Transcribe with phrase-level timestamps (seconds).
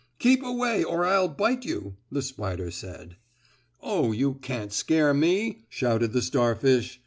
[0.17, 3.17] "Keep away or I'll bite you!" the spider said.
[3.83, 6.99] "Oh, you can't scare me!" shouted the starfish.